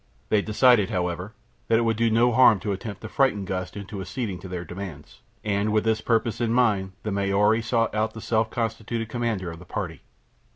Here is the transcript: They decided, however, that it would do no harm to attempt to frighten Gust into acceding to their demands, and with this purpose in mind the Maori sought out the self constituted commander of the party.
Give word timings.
They 0.29 0.41
decided, 0.41 0.89
however, 0.89 1.33
that 1.67 1.77
it 1.77 1.83
would 1.83 1.95
do 1.95 2.09
no 2.09 2.31
harm 2.31 2.59
to 2.61 2.71
attempt 2.71 3.01
to 3.01 3.07
frighten 3.07 3.45
Gust 3.45 3.77
into 3.77 4.01
acceding 4.01 4.39
to 4.39 4.47
their 4.47 4.65
demands, 4.65 5.21
and 5.43 5.71
with 5.71 5.83
this 5.83 6.01
purpose 6.01 6.41
in 6.41 6.51
mind 6.51 6.93
the 7.03 7.11
Maori 7.11 7.61
sought 7.61 7.93
out 7.93 8.15
the 8.15 8.19
self 8.21 8.49
constituted 8.49 9.09
commander 9.09 9.51
of 9.51 9.59
the 9.59 9.63
party. 9.65 10.01